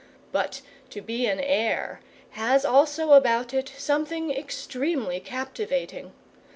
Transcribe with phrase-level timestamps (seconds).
[0.31, 1.99] But to be an Heir
[2.31, 6.11] has also about it something extremely captivating.